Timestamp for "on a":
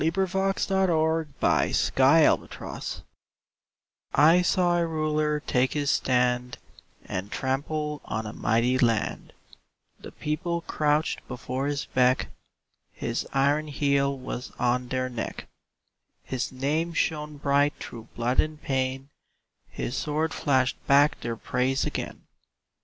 8.05-8.33